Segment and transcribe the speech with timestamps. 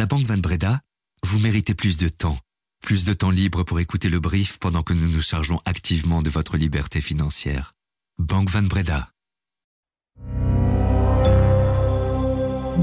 [0.00, 0.80] la Banque Van Breda,
[1.26, 2.38] vous méritez plus de temps.
[2.80, 6.30] Plus de temps libre pour écouter le brief pendant que nous nous chargeons activement de
[6.30, 7.74] votre liberté financière.
[8.18, 9.10] Banque Van Breda.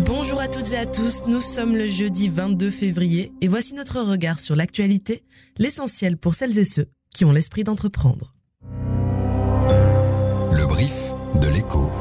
[0.06, 4.00] Bonjour à toutes et à tous, nous sommes le jeudi 22 février et voici notre
[4.00, 5.24] regard sur l'actualité,
[5.58, 8.32] l'essentiel pour celles et ceux qui ont l'esprit d'entreprendre.
[10.52, 11.92] Le brief de l'écho.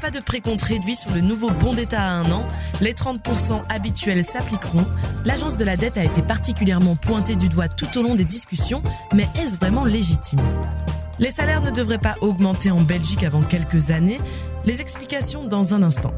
[0.00, 2.46] Pas de précompte réduit sur le nouveau bon d'État à un an.
[2.80, 4.86] Les 30% habituels s'appliqueront.
[5.24, 8.82] L'agence de la dette a été particulièrement pointée du doigt tout au long des discussions,
[9.14, 10.40] mais est-ce vraiment légitime?
[11.18, 14.20] Les salaires ne devraient pas augmenter en Belgique avant quelques années.
[14.64, 16.12] Les explications dans un instant.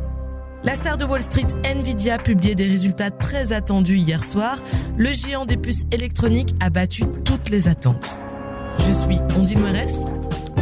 [0.64, 4.58] La star de Wall Street, Nvidia, a publié des résultats très attendus hier soir.
[4.96, 8.18] Le géant des puces électroniques a battu toutes les attentes.
[8.80, 9.72] Je suis Ondine Moires.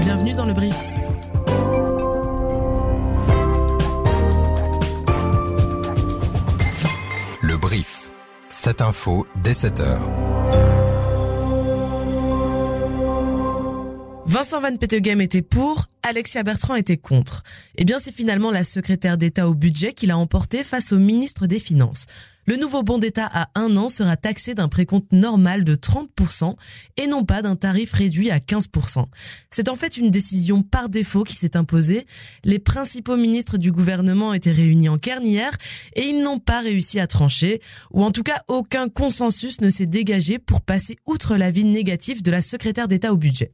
[0.01, 0.77] Bienvenue dans le brief.
[8.67, 10.11] Cette info dès 7 heures.
[14.25, 17.43] Vincent Van Peteghem était pour, Alexia Bertrand était contre.
[17.75, 21.49] Eh bien, c'est finalement la secrétaire d'État au budget qui l'a emporté face au ministre
[21.49, 22.07] des Finances.
[22.49, 26.55] Le nouveau bon d'État à un an sera taxé d'un précompte normal de 30%
[26.97, 29.05] et non pas d'un tarif réduit à 15%.
[29.51, 32.07] C'est en fait une décision par défaut qui s'est imposée.
[32.45, 35.51] Les principaux ministres du gouvernement étaient réunis en hier
[35.97, 39.87] et ils n'ont pas réussi à trancher, ou en tout cas aucun consensus ne s'est
[39.87, 43.51] dégagé pour passer outre l'avis négatif de la secrétaire d'État au budget.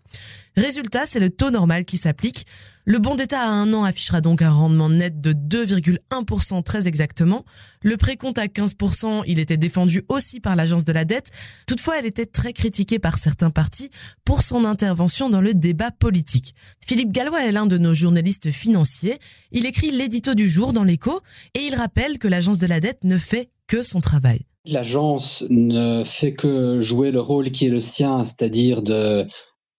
[0.55, 2.42] Résultat, c'est le taux normal qui s'applique.
[2.85, 7.45] Le bon d'État à un an affichera donc un rendement net de 2,1% très exactement.
[7.81, 11.31] Le précompte à 15%, il était défendu aussi par l'agence de la dette.
[11.67, 13.91] Toutefois, elle était très critiquée par certains partis
[14.25, 16.55] pour son intervention dans le débat politique.
[16.85, 19.19] Philippe Gallois est l'un de nos journalistes financiers.
[19.53, 21.20] Il écrit l'édito du jour dans l'écho
[21.55, 24.41] et il rappelle que l'agence de la dette ne fait que son travail.
[24.65, 29.27] L'agence ne fait que jouer le rôle qui est le sien, c'est-à-dire de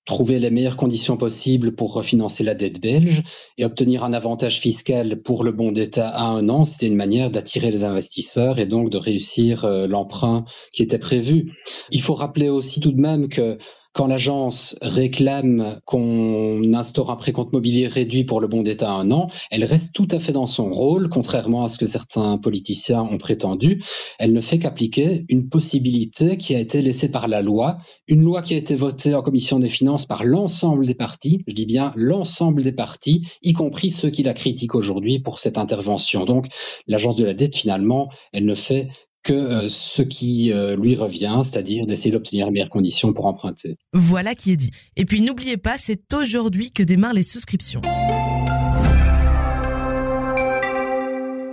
[0.06, 3.24] trouver les meilleures conditions possibles pour refinancer la dette belge
[3.58, 7.32] et obtenir un avantage fiscal pour le bon d'État à un an, c'était une manière
[7.32, 10.44] d'attirer les investisseurs et donc de réussir euh, l'emprunt
[10.74, 11.54] qui était prévu.
[11.92, 13.58] Il faut rappeler aussi tout de même que
[13.94, 19.12] quand l'agence réclame qu'on instaure un précompte mobilier réduit pour le bon d'État à un
[19.12, 23.04] an, elle reste tout à fait dans son rôle, contrairement à ce que certains politiciens
[23.04, 23.84] ont prétendu.
[24.18, 27.78] Elle ne fait qu'appliquer une possibilité qui a été laissée par la loi,
[28.08, 31.54] une loi qui a été votée en commission des finances par l'ensemble des partis, je
[31.54, 36.26] dis bien l'ensemble des partis, y compris ceux qui la critiquent aujourd'hui pour cette intervention.
[36.26, 36.48] Donc
[36.88, 38.88] l'agence de la dette, finalement, elle ne fait
[39.24, 43.78] que euh, ce qui euh, lui revient, c'est-à-dire d'essayer d'obtenir les meilleures conditions pour emprunter.
[43.94, 44.72] Voilà qui est dit.
[44.96, 47.82] Et puis n'oubliez pas, c'est aujourd'hui que démarrent les souscriptions.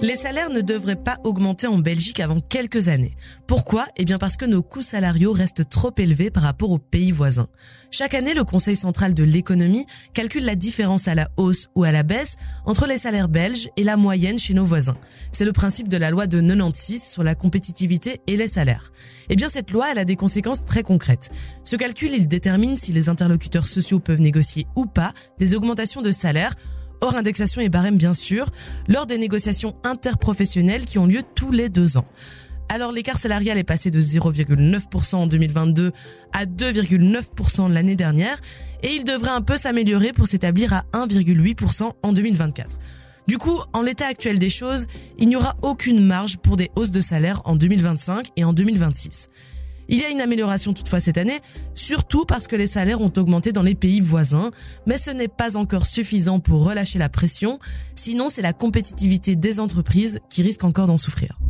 [0.02, 3.14] Les salaires ne devraient pas augmenter en Belgique avant quelques années.
[3.46, 3.86] Pourquoi?
[3.98, 7.48] Eh bien parce que nos coûts salariaux restent trop élevés par rapport aux pays voisins.
[7.90, 9.84] Chaque année, le Conseil central de l'économie
[10.14, 13.84] calcule la différence à la hausse ou à la baisse entre les salaires belges et
[13.84, 14.96] la moyenne chez nos voisins.
[15.32, 18.92] C'est le principe de la loi de 96 sur la compétitivité et les salaires.
[19.28, 21.30] Eh bien cette loi, a des conséquences très concrètes.
[21.64, 26.10] Ce calcul, il détermine si les interlocuteurs sociaux peuvent négocier ou pas des augmentations de
[26.10, 26.54] salaire
[27.00, 28.46] hors indexation et barème bien sûr,
[28.88, 32.06] lors des négociations interprofessionnelles qui ont lieu tous les deux ans.
[32.68, 35.90] Alors l'écart salarial est passé de 0,9% en 2022
[36.32, 38.40] à 2,9% l'année dernière
[38.84, 42.78] et il devrait un peu s'améliorer pour s'établir à 1,8% en 2024.
[43.26, 44.86] Du coup, en l'état actuel des choses,
[45.18, 49.28] il n'y aura aucune marge pour des hausses de salaire en 2025 et en 2026.
[49.92, 51.40] Il y a une amélioration toutefois cette année,
[51.74, 54.52] surtout parce que les salaires ont augmenté dans les pays voisins,
[54.86, 57.58] mais ce n'est pas encore suffisant pour relâcher la pression,
[57.96, 61.40] sinon c'est la compétitivité des entreprises qui risque encore d'en souffrir.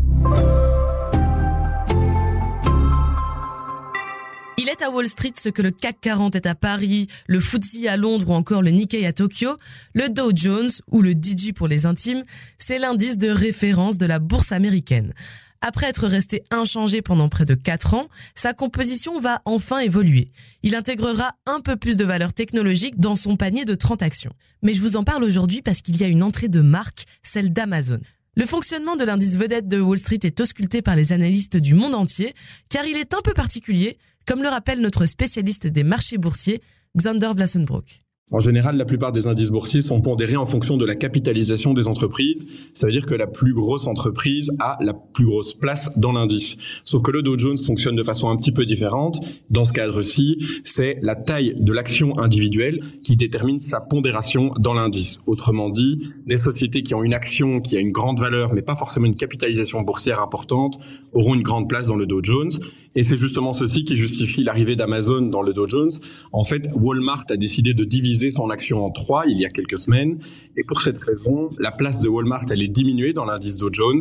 [4.56, 7.86] Il est à Wall Street ce que le CAC 40 est à Paris, le FTSE
[7.88, 9.56] à Londres ou encore le Nikkei à Tokyo.
[9.94, 12.24] Le Dow Jones, ou le DG pour les intimes,
[12.58, 15.12] c'est l'indice de référence de la bourse américaine.
[15.62, 20.30] Après être resté inchangé pendant près de 4 ans, sa composition va enfin évoluer.
[20.62, 24.32] Il intégrera un peu plus de valeur technologique dans son panier de 30 actions.
[24.62, 27.52] Mais je vous en parle aujourd'hui parce qu'il y a une entrée de marque, celle
[27.52, 28.00] d'Amazon.
[28.36, 31.94] Le fonctionnement de l'indice vedette de Wall Street est ausculté par les analystes du monde
[31.94, 32.32] entier,
[32.70, 36.62] car il est un peu particulier, comme le rappelle notre spécialiste des marchés boursiers,
[36.96, 38.02] Xander Vlassenbroek.
[38.32, 41.88] En général, la plupart des indices boursiers sont pondérés en fonction de la capitalisation des
[41.88, 42.46] entreprises.
[42.74, 46.56] Ça veut dire que la plus grosse entreprise a la plus grosse place dans l'indice.
[46.84, 49.18] Sauf que le Dow Jones fonctionne de façon un petit peu différente.
[49.50, 55.18] Dans ce cadre-ci, c'est la taille de l'action individuelle qui détermine sa pondération dans l'indice.
[55.26, 58.76] Autrement dit, des sociétés qui ont une action qui a une grande valeur mais pas
[58.76, 60.78] forcément une capitalisation boursière importante
[61.12, 62.50] auront une grande place dans le Dow Jones
[62.94, 65.90] et c'est justement ceci qui justifie l'arrivée d'Amazon dans le Dow Jones.
[66.32, 69.78] En fait, Walmart a décidé de diviser son action en trois il y a quelques
[69.78, 70.18] semaines.
[70.56, 74.00] Et pour cette raison, la place de Walmart, elle est diminuée dans l'indice Dow Jones.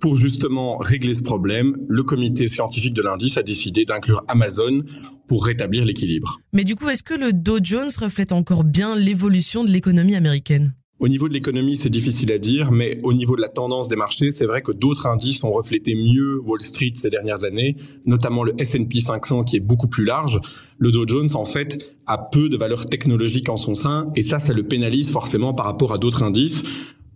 [0.00, 4.84] Pour justement régler ce problème, le comité scientifique de l'indice a décidé d'inclure Amazon
[5.26, 6.38] pour rétablir l'équilibre.
[6.52, 10.72] Mais du coup, est-ce que le Dow Jones reflète encore bien l'évolution de l'économie américaine?
[11.00, 13.94] Au niveau de l'économie, c'est difficile à dire, mais au niveau de la tendance des
[13.94, 18.42] marchés, c'est vrai que d'autres indices ont reflété mieux Wall Street ces dernières années, notamment
[18.42, 20.40] le S&P 500 qui est beaucoup plus large.
[20.78, 24.40] Le Dow Jones, en fait, a peu de valeur technologique en son sein, et ça,
[24.40, 26.62] ça le pénalise forcément par rapport à d'autres indices.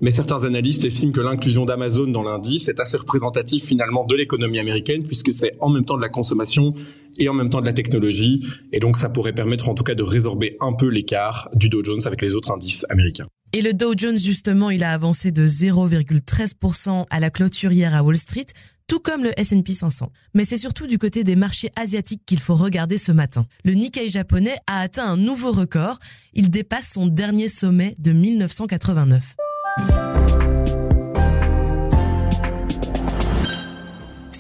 [0.01, 4.61] Mais certains analystes estiment que l'inclusion d'Amazon dans l'indice est assez représentatif finalement de l'économie
[4.61, 6.73] américaine, puisque c'est en même temps de la consommation
[7.19, 8.45] et en même temps de la technologie.
[8.73, 11.85] Et donc ça pourrait permettre en tout cas de résorber un peu l'écart du Dow
[11.85, 13.27] Jones avec les autres indices américains.
[13.55, 18.17] Et le Dow Jones, justement, il a avancé de 0,13% à la clôture à Wall
[18.17, 18.47] Street,
[18.87, 20.11] tout comme le S&P 500.
[20.33, 23.45] Mais c'est surtout du côté des marchés asiatiques qu'il faut regarder ce matin.
[23.65, 25.99] Le Nikkei japonais a atteint un nouveau record.
[26.33, 29.37] Il dépasse son dernier sommet de 1989.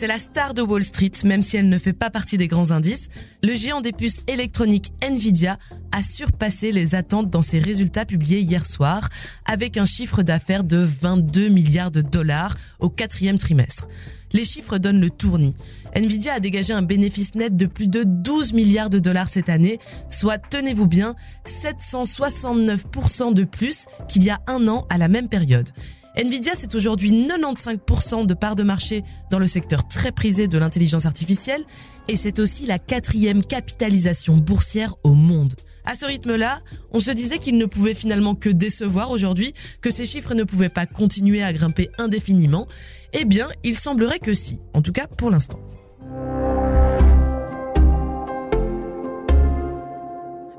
[0.02, 2.72] C'est la star de Wall Street, même si elle ne fait pas partie des grands
[2.72, 3.06] indices.
[3.44, 5.58] Le géant des puces électroniques Nvidia
[5.92, 9.08] a surpassé les attentes dans ses résultats publiés hier soir,
[9.44, 13.86] avec un chiffre d'affaires de 22 milliards de dollars au quatrième trimestre.
[14.32, 15.54] Les chiffres donnent le tournis.
[15.94, 19.78] Nvidia a dégagé un bénéfice net de plus de 12 milliards de dollars cette année,
[20.08, 21.14] soit, tenez-vous bien,
[21.46, 25.68] 769% de plus qu'il y a un an à la même période.
[26.14, 31.06] Nvidia, c'est aujourd'hui 95% de parts de marché dans le secteur très prisé de l'intelligence
[31.06, 31.64] artificielle
[32.06, 35.54] et c'est aussi la quatrième capitalisation boursière au monde.
[35.86, 36.60] À ce rythme-là,
[36.90, 40.68] on se disait qu'il ne pouvait finalement que décevoir aujourd'hui, que ces chiffres ne pouvaient
[40.68, 42.66] pas continuer à grimper indéfiniment.
[43.14, 45.60] Eh bien, il semblerait que si, en tout cas pour l'instant.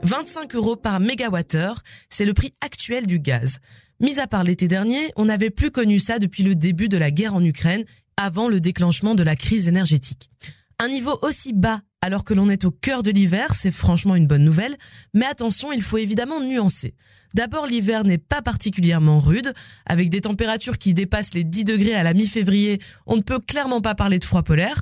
[0.02, 3.60] 25 euros par mégawattheure, c'est le prix actuel du gaz.
[4.04, 7.10] Mis à part l'été dernier, on n'avait plus connu ça depuis le début de la
[7.10, 7.86] guerre en Ukraine,
[8.18, 10.30] avant le déclenchement de la crise énergétique.
[10.78, 14.28] Un niveau aussi bas alors que l'on est au cœur de l'hiver, c'est franchement une
[14.28, 14.76] bonne nouvelle,
[15.14, 16.96] mais attention, il faut évidemment nuancer.
[17.34, 19.54] D'abord, l'hiver n'est pas particulièrement rude,
[19.86, 23.80] avec des températures qui dépassent les 10 degrés à la mi-février, on ne peut clairement
[23.80, 24.82] pas parler de froid polaire.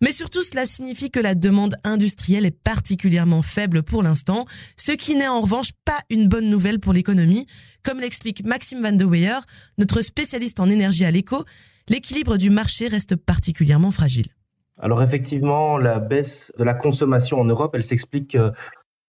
[0.00, 4.44] Mais surtout, cela signifie que la demande industrielle est particulièrement faible pour l'instant,
[4.76, 7.46] ce qui n'est en revanche pas une bonne nouvelle pour l'économie.
[7.82, 9.38] Comme l'explique Maxime Van de Weyer,
[9.76, 11.44] notre spécialiste en énergie à l'éco,
[11.88, 14.26] l'équilibre du marché reste particulièrement fragile.
[14.80, 18.52] Alors effectivement, la baisse de la consommation en Europe, elle s'explique euh,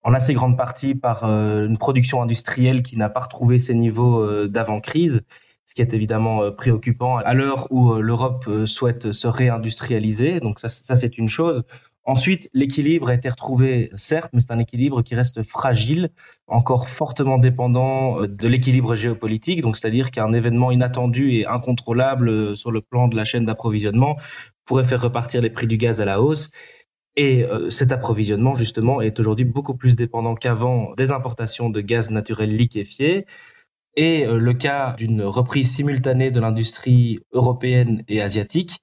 [0.04, 4.24] en assez grande partie par euh, une production industrielle qui n'a pas retrouvé ses niveaux
[4.24, 5.22] euh, d'avant-crise
[5.70, 10.40] ce qui est évidemment euh, préoccupant à l'heure où euh, l'Europe euh, souhaite se réindustrialiser.
[10.40, 11.64] Donc ça, ça c'est une chose.
[12.06, 16.10] Ensuite, l'équilibre a été retrouvé, certes, mais c'est un équilibre qui reste fragile,
[16.48, 19.62] encore fortement dépendant de l'équilibre géopolitique.
[19.62, 24.18] Donc, c'est-à-dire qu'un événement inattendu et incontrôlable sur le plan de la chaîne d'approvisionnement
[24.66, 26.50] pourrait faire repartir les prix du gaz à la hausse.
[27.16, 32.50] Et cet approvisionnement, justement, est aujourd'hui beaucoup plus dépendant qu'avant des importations de gaz naturel
[32.50, 33.28] liquéfié.
[34.02, 38.80] Et euh, le cas d'une reprise simultanée de l'industrie européenne et asiatique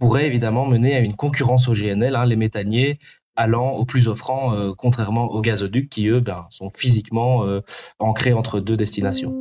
[0.00, 2.98] pourrait évidemment mener à une concurrence au GNL, hein, les méthaniers
[3.36, 7.60] allant au plus offrant, euh, contrairement aux gazoducs qui, eux, ben, sont physiquement euh,
[8.00, 9.32] ancrés entre deux destinations.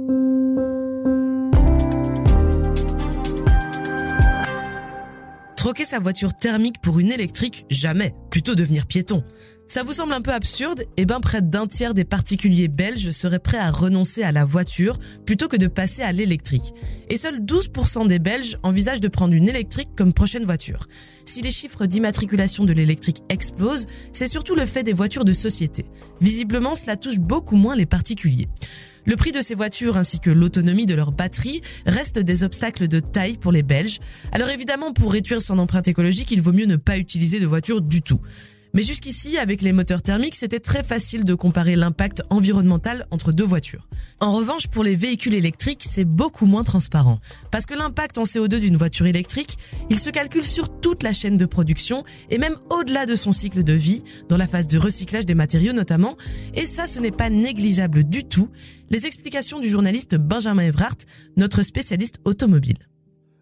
[5.56, 8.14] Troquer sa voiture thermique pour une électrique, jamais.
[8.30, 9.24] Plutôt devenir piéton.
[9.72, 10.84] Ça vous semble un peu absurde?
[10.98, 14.98] Eh bien, près d'un tiers des particuliers belges seraient prêts à renoncer à la voiture
[15.28, 16.74] plutôt que de passer à l'électrique.
[17.08, 20.88] Et seuls 12% des Belges envisagent de prendre une électrique comme prochaine voiture.
[21.24, 25.86] Si les chiffres d'immatriculation de l'électrique explosent, c'est surtout le fait des voitures de société.
[26.20, 28.48] Visiblement, cela touche beaucoup moins les particuliers.
[29.06, 33.00] Le prix de ces voitures ainsi que l'autonomie de leurs batteries restent des obstacles de
[33.00, 34.00] taille pour les Belges.
[34.32, 37.84] Alors évidemment, pour réduire son empreinte écologique, il vaut mieux ne pas utiliser de voiture
[37.84, 38.20] du tout.
[38.74, 43.44] Mais jusqu'ici, avec les moteurs thermiques, c'était très facile de comparer l'impact environnemental entre deux
[43.44, 43.88] voitures.
[44.20, 47.20] En revanche, pour les véhicules électriques, c'est beaucoup moins transparent.
[47.52, 49.58] Parce que l'impact en CO2 d'une voiture électrique,
[49.90, 53.64] il se calcule sur toute la chaîne de production et même au-delà de son cycle
[53.64, 56.16] de vie, dans la phase de recyclage des matériaux notamment.
[56.54, 58.50] Et ça, ce n'est pas négligeable du tout.
[58.92, 60.98] Les explications du journaliste Benjamin Evrart,
[61.38, 62.89] notre spécialiste automobile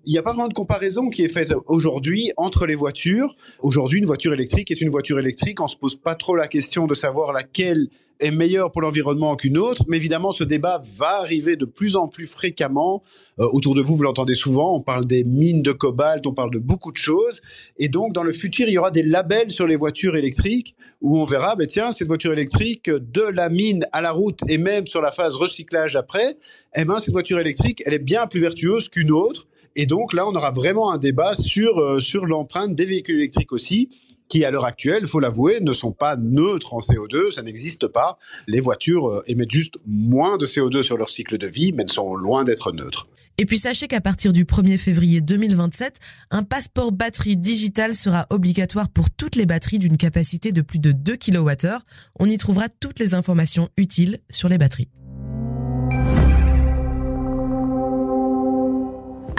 [0.07, 3.35] il n'y a pas vraiment de comparaison qui est faite aujourd'hui entre les voitures.
[3.59, 5.59] Aujourd'hui, une voiture électrique est une voiture électrique.
[5.59, 7.89] On se pose pas trop la question de savoir laquelle
[8.21, 9.83] est meilleure pour l'environnement qu'une autre.
[9.89, 13.03] Mais évidemment, ce débat va arriver de plus en plus fréquemment.
[13.39, 14.77] Euh, autour de vous, vous l'entendez souvent.
[14.77, 17.41] On parle des mines de cobalt, on parle de beaucoup de choses.
[17.77, 21.19] Et donc, dans le futur, il y aura des labels sur les voitures électriques où
[21.19, 24.87] on verra, ben tiens, cette voiture électrique, de la mine à la route et même
[24.87, 26.37] sur la phase recyclage après,
[26.77, 29.47] eh ben, cette voiture électrique, elle est bien plus vertueuse qu'une autre.
[29.77, 33.53] Et donc là, on aura vraiment un débat sur, euh, sur l'empreinte des véhicules électriques
[33.53, 33.89] aussi
[34.27, 38.17] qui, à l'heure actuelle, faut l'avouer, ne sont pas neutres en CO2, ça n'existe pas.
[38.47, 41.91] Les voitures euh, émettent juste moins de CO2 sur leur cycle de vie, mais elles
[41.91, 43.07] sont loin d'être neutres.
[43.37, 45.99] Et puis sachez qu'à partir du 1er février 2027,
[46.31, 50.91] un passeport batterie digital sera obligatoire pour toutes les batteries d'une capacité de plus de
[50.91, 51.77] 2 kWh.
[52.19, 54.89] On y trouvera toutes les informations utiles sur les batteries.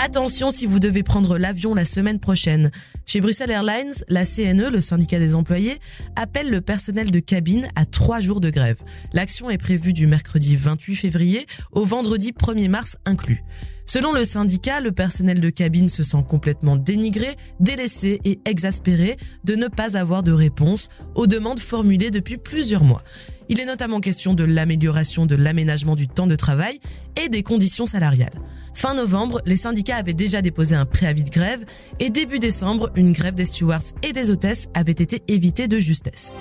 [0.00, 2.70] Attention si vous devez prendre l'avion la semaine prochaine.
[3.04, 5.80] Chez Bruxelles Airlines, la CNE, le syndicat des employés,
[6.14, 8.80] appelle le personnel de cabine à trois jours de grève.
[9.12, 13.42] L'action est prévue du mercredi 28 février au vendredi 1er mars inclus.
[13.90, 19.54] Selon le syndicat, le personnel de cabine se sent complètement dénigré, délaissé et exaspéré de
[19.54, 23.02] ne pas avoir de réponse aux demandes formulées depuis plusieurs mois.
[23.48, 26.80] Il est notamment question de l'amélioration de l'aménagement du temps de travail
[27.16, 28.38] et des conditions salariales.
[28.74, 31.64] Fin novembre, les syndicats avaient déjà déposé un préavis de grève
[31.98, 36.34] et début décembre, une grève des stewards et des hôtesses avait été évitée de justesse.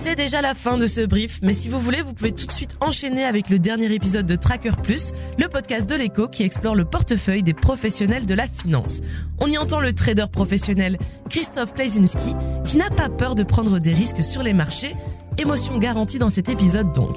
[0.00, 2.52] C'est déjà la fin de ce brief, mais si vous voulez, vous pouvez tout de
[2.52, 6.76] suite enchaîner avec le dernier épisode de Tracker Plus, le podcast de l'écho qui explore
[6.76, 9.00] le portefeuille des professionnels de la finance.
[9.40, 13.92] On y entend le trader professionnel Christophe Klesinski, qui n'a pas peur de prendre des
[13.92, 14.94] risques sur les marchés.
[15.36, 17.16] Émotion garantie dans cet épisode donc.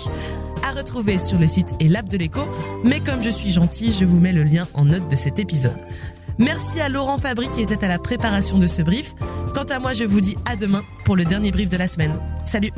[0.68, 2.42] À retrouver sur le site et l'app de l'écho,
[2.84, 5.78] mais comme je suis gentil, je vous mets le lien en note de cet épisode.
[6.38, 9.14] Merci à Laurent Fabry qui était à la préparation de ce brief.
[9.54, 12.20] Quant à moi, je vous dis à demain pour le dernier brief de la semaine.
[12.46, 12.72] Salut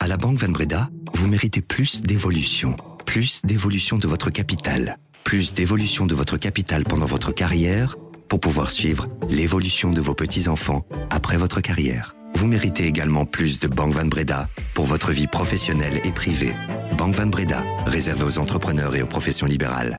[0.00, 5.54] À la Banque Van Breda, vous méritez plus d'évolution, plus d'évolution de votre capital, plus
[5.54, 7.96] d'évolution de votre capital pendant votre carrière
[8.32, 12.16] pour pouvoir suivre l'évolution de vos petits-enfants après votre carrière.
[12.34, 16.54] Vous méritez également plus de Banque Van Breda pour votre vie professionnelle et privée.
[16.96, 19.98] Banque Van Breda, réservé aux entrepreneurs et aux professions libérales.